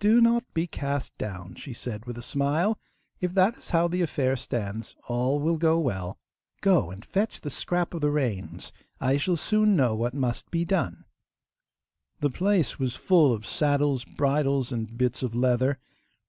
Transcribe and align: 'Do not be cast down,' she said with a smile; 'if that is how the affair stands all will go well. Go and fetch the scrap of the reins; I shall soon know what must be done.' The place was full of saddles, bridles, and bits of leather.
'Do 0.00 0.20
not 0.20 0.42
be 0.54 0.66
cast 0.66 1.16
down,' 1.18 1.54
she 1.54 1.72
said 1.72 2.04
with 2.04 2.18
a 2.18 2.20
smile; 2.20 2.80
'if 3.20 3.32
that 3.32 3.56
is 3.56 3.68
how 3.70 3.86
the 3.86 4.02
affair 4.02 4.34
stands 4.34 4.96
all 5.06 5.38
will 5.38 5.56
go 5.56 5.78
well. 5.78 6.18
Go 6.62 6.90
and 6.90 7.04
fetch 7.04 7.40
the 7.40 7.48
scrap 7.48 7.94
of 7.94 8.00
the 8.00 8.10
reins; 8.10 8.72
I 9.00 9.18
shall 9.18 9.36
soon 9.36 9.76
know 9.76 9.94
what 9.94 10.14
must 10.14 10.50
be 10.50 10.64
done.' 10.64 11.04
The 12.18 12.30
place 12.30 12.80
was 12.80 12.96
full 12.96 13.32
of 13.32 13.46
saddles, 13.46 14.02
bridles, 14.04 14.72
and 14.72 14.98
bits 14.98 15.22
of 15.22 15.32
leather. 15.32 15.78